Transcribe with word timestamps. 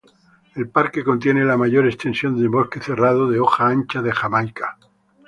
El 0.55 0.67
parque 0.67 1.03
contiene 1.03 1.45
la 1.45 1.57
mayor 1.57 1.85
extensión 1.85 2.35
de 2.39 2.47
bosque 2.47 2.81
cerrado 2.81 3.29
de 3.29 3.39
hoja 3.39 3.67
ancha 3.67 4.01
de 4.01 4.11
Jamaica. 4.11 4.79